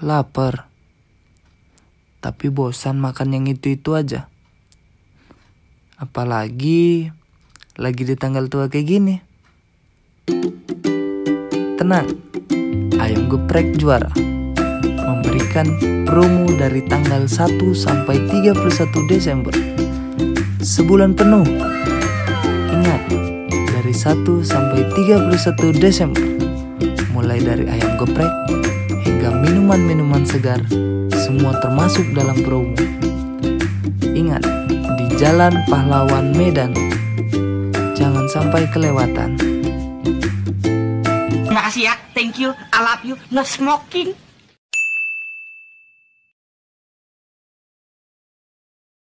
Lapar. 0.00 0.64
Tapi 2.24 2.48
bosan 2.48 2.96
makan 2.96 3.36
yang 3.36 3.44
itu-itu 3.52 3.92
aja. 3.92 4.32
Apalagi 6.00 7.12
lagi 7.76 8.02
di 8.08 8.16
tanggal 8.16 8.48
tua 8.48 8.72
kayak 8.72 8.88
gini. 8.88 9.20
Tenang, 11.76 12.08
ayam 12.96 13.28
geprek 13.28 13.76
juara 13.76 14.08
memberikan 15.04 15.68
promo 16.08 16.48
dari 16.48 16.80
tanggal 16.88 17.28
1 17.28 17.60
sampai 17.76 18.24
31 18.32 18.56
Desember. 19.04 19.52
Sebulan 20.64 21.12
penuh. 21.12 21.44
Ingat, 22.72 23.04
dari 23.52 23.92
1 23.92 24.24
sampai 24.40 24.80
31 24.96 25.76
Desember. 25.76 26.24
Mulai 27.12 27.44
dari 27.44 27.68
ayam 27.68 28.00
geprek 28.00 28.32
hingga 29.20 29.36
minuman-minuman 29.36 30.24
segar, 30.24 30.64
semua 31.12 31.52
termasuk 31.60 32.08
dalam 32.16 32.40
promo. 32.40 32.72
Ingat, 34.00 34.40
di 34.72 35.12
Jalan 35.20 35.60
Pahlawan 35.68 36.32
Medan. 36.32 36.72
Jangan 37.92 38.24
sampai 38.32 38.64
kelewatan. 38.72 39.36
Terima 41.44 41.68
kasih 41.68 41.92
ya. 41.92 41.94
Thank 42.16 42.40
you. 42.40 42.56
I 42.72 42.80
love 42.80 43.04
you. 43.04 43.20
No 43.28 43.44
smoking. 43.44 44.16